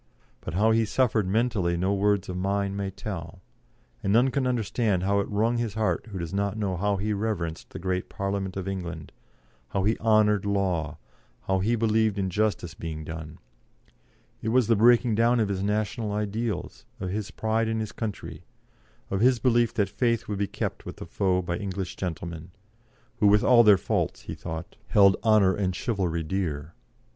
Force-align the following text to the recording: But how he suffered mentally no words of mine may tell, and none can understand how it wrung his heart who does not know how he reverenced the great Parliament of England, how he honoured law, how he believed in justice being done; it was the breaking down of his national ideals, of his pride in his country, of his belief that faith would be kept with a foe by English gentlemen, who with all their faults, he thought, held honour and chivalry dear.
But 0.43 0.55
how 0.55 0.71
he 0.71 0.83
suffered 0.83 1.27
mentally 1.27 1.77
no 1.77 1.93
words 1.93 2.27
of 2.27 2.35
mine 2.35 2.75
may 2.75 2.89
tell, 2.89 3.39
and 4.01 4.11
none 4.11 4.31
can 4.31 4.47
understand 4.47 5.03
how 5.03 5.19
it 5.19 5.29
wrung 5.29 5.57
his 5.59 5.75
heart 5.75 6.07
who 6.07 6.17
does 6.17 6.33
not 6.33 6.57
know 6.57 6.75
how 6.75 6.97
he 6.97 7.13
reverenced 7.13 7.69
the 7.69 7.77
great 7.77 8.09
Parliament 8.09 8.57
of 8.57 8.67
England, 8.67 9.11
how 9.67 9.83
he 9.83 9.99
honoured 9.99 10.43
law, 10.43 10.97
how 11.43 11.59
he 11.59 11.75
believed 11.75 12.17
in 12.17 12.31
justice 12.31 12.73
being 12.73 13.03
done; 13.03 13.37
it 14.41 14.49
was 14.49 14.65
the 14.65 14.75
breaking 14.75 15.13
down 15.13 15.39
of 15.39 15.49
his 15.49 15.61
national 15.61 16.11
ideals, 16.11 16.83
of 16.99 17.11
his 17.11 17.29
pride 17.29 17.67
in 17.67 17.79
his 17.79 17.91
country, 17.91 18.43
of 19.11 19.21
his 19.21 19.37
belief 19.37 19.71
that 19.75 19.87
faith 19.87 20.27
would 20.27 20.39
be 20.39 20.47
kept 20.47 20.83
with 20.83 20.99
a 20.99 21.05
foe 21.05 21.43
by 21.43 21.57
English 21.57 21.95
gentlemen, 21.95 22.49
who 23.19 23.27
with 23.27 23.43
all 23.43 23.61
their 23.61 23.77
faults, 23.77 24.21
he 24.21 24.33
thought, 24.33 24.77
held 24.87 25.15
honour 25.23 25.53
and 25.53 25.75
chivalry 25.75 26.23
dear. 26.23 26.73